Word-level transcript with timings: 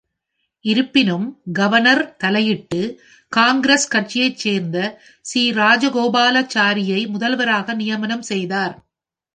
இருப்பினும், 0.65 1.25
கவர்னர் 1.53 2.15
தலையிட்டு 2.17 2.81
காங்கிரஸ் 3.31 3.87
கட்சியைச் 3.87 4.37
சேர்ந்த 4.37 4.77
சி. 5.25 5.51
ராஜகோபாலாச்சாரியை 5.51 7.07
முதல்வராக 7.07 7.73
நியமனம் 7.73 8.25
செய்தார். 8.31 8.75